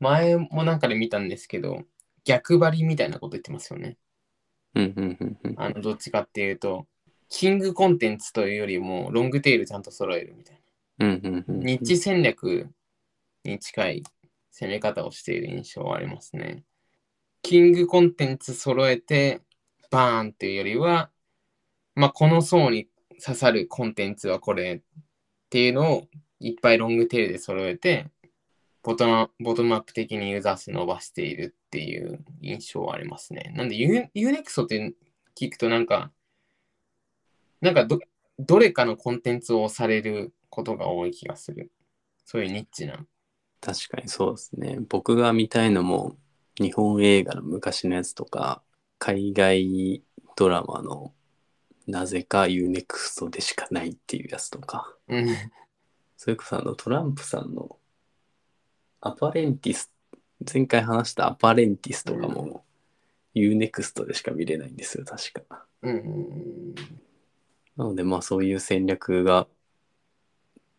[0.00, 1.82] 前もなんかで見たんですけど、
[2.24, 3.96] 逆張りみたいなこと言ってますよね。
[5.56, 6.86] あの、どっちかっていうと、
[7.28, 10.60] キングコンテンツというよりも、ロングテールちゃんと揃えるみたい
[10.98, 11.06] な。
[11.06, 11.60] うんうんうんうん。
[11.60, 12.68] ニッチ戦略
[13.44, 14.02] に近い
[14.50, 16.64] 攻め方をしている印象はありますね。
[17.42, 19.40] キングコンテンツ揃えて
[19.90, 21.10] バーンっていうよりは、
[21.94, 22.88] まあ、この層に
[23.24, 25.00] 刺さるコンテンツはこれっ
[25.48, 26.08] ていうのを
[26.40, 28.10] いっぱいロングテールで揃えて、
[28.86, 33.52] ボトムボトムアップ的にユーザー数伸ばしているっていう印象はありますね。
[33.56, 34.94] なんでユ、ユネクソって
[35.36, 36.12] 聞くとなんか、
[37.60, 37.98] なんかど
[38.38, 41.72] どれかのコンテンツを押されることが多い気がする。
[42.24, 43.04] そういうニッチな。
[43.60, 44.78] 確かにそうですね。
[44.88, 46.16] 僕が見たいのも、
[46.60, 48.62] 日本映画の昔のやつとか、
[49.00, 50.04] 海外
[50.36, 51.12] ドラマの
[51.88, 55.26] なぜか UNEXT でしかないっていうやつとか、うん。
[56.16, 57.80] それこそあのトランプさんの
[59.06, 59.90] アパレンティス、
[60.52, 62.64] 前回話したアパレンティスとかも
[63.34, 65.66] UNEXT でしか見れないんですよ、確か。
[65.82, 66.74] うん。
[67.76, 69.46] なのでまあそういう戦略が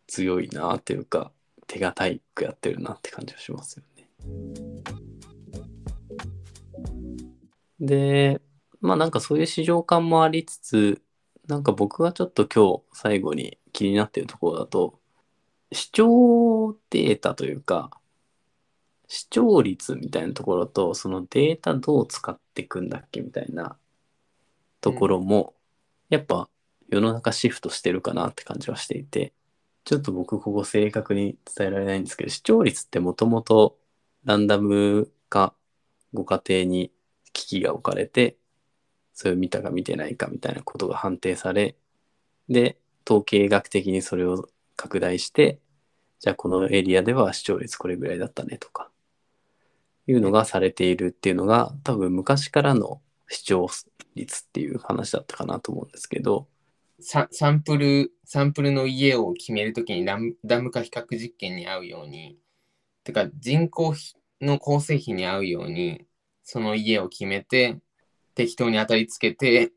[0.06, 1.32] 強いなというか、
[1.66, 4.08] 手堅いくやってるなって感じがしますよね。
[7.80, 8.40] で、
[8.80, 11.02] まあなんかそういう市場感もありつつ、
[11.46, 14.98] なんか僕がちょっと今日最後に気になっているところだと、
[15.72, 17.90] 視聴データというか、
[19.08, 23.76] 視聴率みたいなところと、そのデータどう使っていくんだっけみたいな
[24.80, 25.54] ところも、
[26.10, 26.48] やっぱ
[26.88, 29.32] 世の中シフトしてるかなって感じはしていて、
[29.84, 33.78] ちょっと僕ここ正確に伝えられないんですけど、視聴率ってもともと
[34.24, 35.54] ランダムか
[36.12, 36.92] ご家庭に
[37.32, 38.36] 機器が置かれて、
[39.14, 41.76] それを見たか見てないかみたいなことが判定され、
[42.48, 45.60] で、統計学的にそれを拡大して、
[46.20, 48.90] じゃあこのエリアでは視聴率これぐらいだったねとか、
[50.08, 53.68] いうのがされているっていうのが多分昔からの視聴
[54.14, 56.48] 率っていう話だったかなと思うんですけど、
[57.00, 62.38] ササンプル、サンプルの家を決めるときにラムダム化比較実験に合うように、
[63.04, 66.06] てか人口比の構成比に合うように、
[66.42, 67.78] その家を決めて、
[68.34, 69.72] 適当に当たりつけて、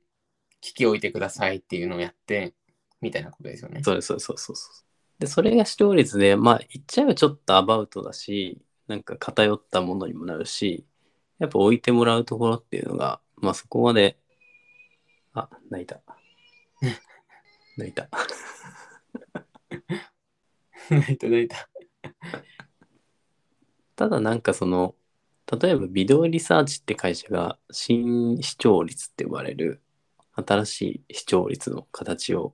[0.62, 2.54] 機器置いてくださいっていうのをやって、
[3.02, 3.82] みたいなことですよね。
[3.84, 4.86] そうです、そうです、そうですそうです。
[5.20, 8.62] で、それが視聴率で、まあ、言っちゃえばちょっとアバウトだし、
[8.92, 10.86] なんか偏ったものにもなるし、
[11.40, 14.18] やっぱ置いてもらうところっていうのが、まあそこまで、
[15.34, 16.02] あ、泣いた。
[17.78, 18.10] 泣いた。
[20.90, 21.70] 泣いた泣いた。
[23.96, 24.94] ただなんかその、
[25.62, 29.82] 例えばビデオリサーチって会社が新視聴率って呼ばれる
[30.34, 32.54] 新しい視聴率の形を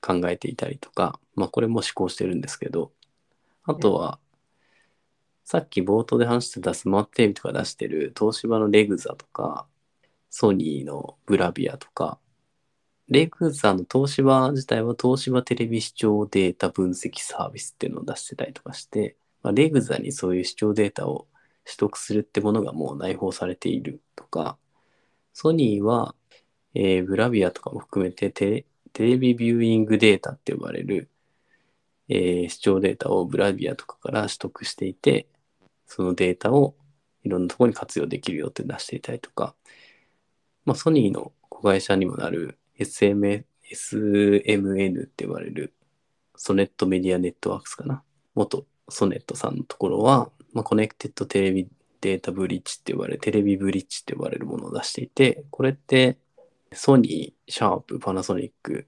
[0.00, 2.90] 考えていたりとか、まあこれも試行してるんですけど、
[3.64, 4.18] あとは、
[5.52, 9.66] さっき冒頭で話してたスマートテレビとか出してる東芝のレグザとか、
[10.30, 12.18] ソニーのブラビアとか、
[13.08, 21.26] レグザの東芝自体は東芝テレビ視聴データ分析サービスっていうのを出してたりとかして、まあ、レグザにそういう視聴データを
[21.66, 24.56] 取得するってものがもう内包されているとか、
[25.34, 26.14] ソニーは、
[26.72, 31.10] えーブラビアとかも含めてテレテレビビューイングデータって呼ばれる、
[32.08, 35.26] えー視聴データをブラビアとかから取得していて、
[35.94, 36.74] そのデータを
[37.22, 39.54] いろんなところに活用できるよって出していたりとか、
[40.64, 43.44] まあ、ソニーの子会社にもなる smsmn
[45.04, 45.74] って呼ばれる
[46.34, 48.02] ソネットメディアネットワークスかな？
[48.34, 51.68] 元ソネットさんのところは、まあ、コネクテッドテレビ
[52.00, 56.16] データブリッジって呼ばれる、テレビブリッジって呼ばれるものを出していて、これって
[56.72, 58.86] ソニー、シャープ、パナソニック、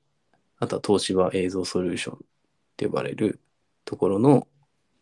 [0.59, 2.18] あとは東芝映像ソリューションっ
[2.76, 3.40] て呼ばれる
[3.84, 4.48] ところの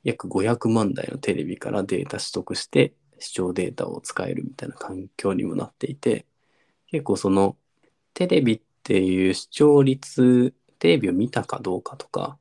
[0.05, 6.27] 約500万台のテレビからデータ取得して視聴データを使えるみたいな環境にもなっていて、
[6.89, 7.57] 結構その
[8.15, 12.37] テレビっていう視聴率、テレビを見たかどうかとか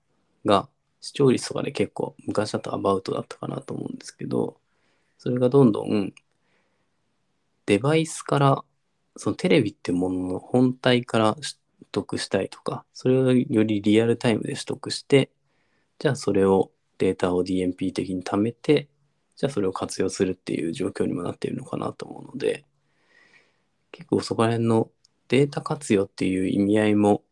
[0.46, 0.68] が
[1.00, 4.58] 視聴率とかで結構昔だとアバウトだったかなと思うんですけど、
[5.18, 6.14] それがどんどん
[7.68, 8.64] デバイスから
[9.18, 11.46] そのテレビってものの本体から取
[11.92, 15.30] 得したいとか、それをよりリアルタイムで取得して、
[16.00, 16.72] じゃあそれを
[17.02, 18.88] データを DMP 的に貯めて、
[19.36, 22.64] じゃあそれを活用するっていう状況にもなっているのかなと思うので、
[23.92, 24.92] 結構そこら辺の
[25.28, 27.24] データ活用っていう意味合いも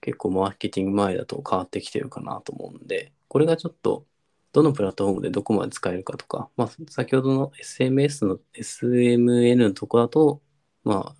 [0.00, 4.04] 結構マーケティング前だと変わってきてるかなと思うんで、これがちょっと
[4.52, 10.42] どのプラットフォームでどこまで使えるかとか、まあ先ほどの SMS の SMN のとこだと、
[10.82, 11.16] まあ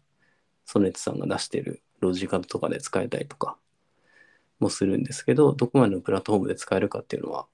[0.65, 3.57] ソネットさんが出してるロジカルとかで使えたりとか
[4.59, 7.47] もするんですけど、どこまでのプラットフォームで使えるかっていうのは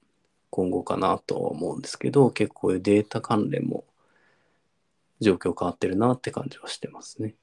[0.49, 3.85] 今後かなとは思うんですけど、結構データ関連も
[5.19, 7.35] 状況変わってるなって感じはしてますね。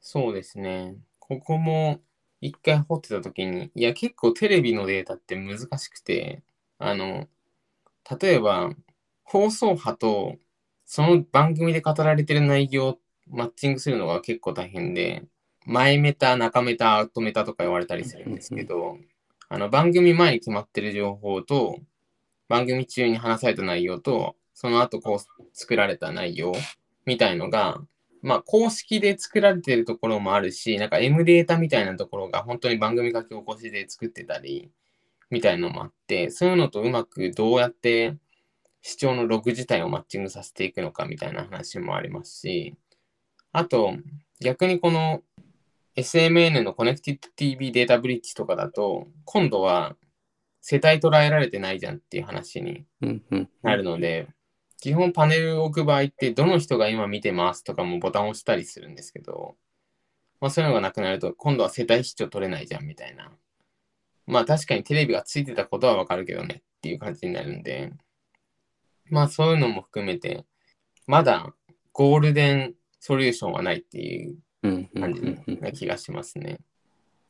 [0.00, 0.96] そうですね。
[1.18, 2.00] ここも
[2.40, 6.42] 一回掘ってた時に、いや結構テレビのデータって難しくて、
[6.78, 7.26] あの、
[8.20, 8.70] 例えば
[9.24, 10.36] 放送波と
[10.84, 12.98] その番組で語られてる内容を
[13.28, 15.24] マッチングするのが結構大変で、
[15.64, 18.98] 前メタ、中メタ、アウトメタとか言われたりするんですけど、
[19.48, 21.80] あの番組前に決まってる情報と、
[22.48, 26.52] 番組中に話された内容と、その後こう作られた内容
[27.04, 27.80] みたいのが、
[28.22, 34.70] まあ公式で作られてるところもあるし、なんか M データみたいなところが本当に番組書き起こしで作ってたり、
[35.30, 38.16] みたいのもあって、そういうのとうまくどうやって
[38.82, 42.74] 視聴のログ自体をマッチングさせていくのかみたいな話もありますし、
[43.52, 43.94] あと
[44.40, 45.22] 逆にこの
[45.96, 49.96] SMN のコネクティッド TV データブリッジとかだと、今度は
[50.68, 53.48] 世帯捉えられてないじゃんっていう話にうんうん。
[53.62, 54.26] なるので、
[54.80, 59.54] 基本パネルを置く場合って、どの人が今見てますとかもボタンを押したりするんですけど、
[60.40, 63.30] まあそういうのがなくなると、今度は世帯視聴取れないじゃんみたいな。
[64.26, 67.92] まあ確かにテレビがついてたことはわかるけどねっていう感じになるんで、
[69.08, 70.44] まあそういうのも含めて、
[71.06, 71.54] まだ
[71.92, 76.58] ゴールデンソリューションはないっていううんうんうん感じうんな気がしますね。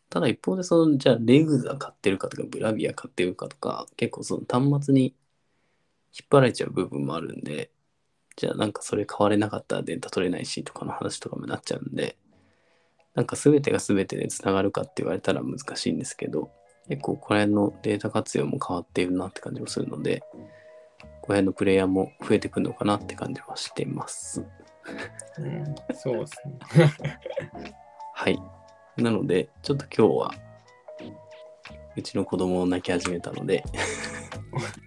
[0.09, 5.15] ただ一方でそのじゃあレグザ買ってるかとかブラビア買ってるかとか結構その端末に
[6.13, 7.71] 引っ張られちゃう部分もあるんで
[8.37, 12.17] じゃあなんかそれ買われなかったらデータ取れないしとかの話とかもなっちゃうんで
[13.15, 16.51] なんか全てが全てでつながるかって言われたら難しいんですけど
[16.89, 20.23] 結構この辺のデータ活用も変わっているなって感じもするので
[21.27, 24.45] この辺のプレイヤーも増えてくるのかなって感じはしてます。
[25.39, 26.93] うん、そうですね。
[28.15, 28.39] はい。
[28.97, 30.35] なので、ちょっと今日は、
[31.97, 33.65] うちの子供を泣き始めたので、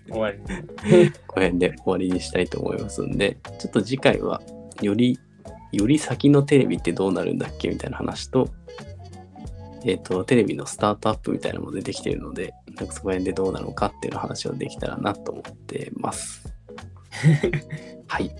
[0.09, 1.11] 終わりに。
[1.27, 4.41] この辺で終わりにしたいと思いますんで、ちょっと次回は、
[4.81, 5.19] より、
[5.71, 8.49] より先のテレビってどうなるんだっけみたいな話と、
[9.85, 16.43] えっ、と、テレビのスタートアップみたいなのも出てきているので、なんかそこら辺でどうなのかっていうの話をできたらなと思ってます。
[18.07, 18.35] はい。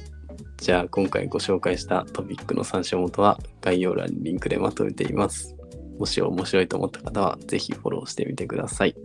[0.58, 5.56] じゃあ今回ご紹介したトピックの参照元は概要欄にリンクでまとめています。
[6.00, 8.96] もし面白いと思った方はぜひフォローしてみてください。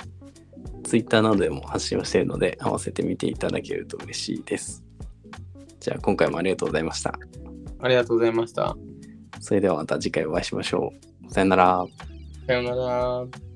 [0.84, 4.84] Twitter などでも発信をしているので合わせてみていただけると嬉しいです。
[5.80, 7.18] じゃあ今回もありがとうございました。
[7.80, 8.76] ありがとうございました。
[9.40, 10.92] それではまた次回お会いしましょ
[11.26, 11.30] う。
[11.32, 11.84] さよなら。
[12.47, 13.53] さようなら。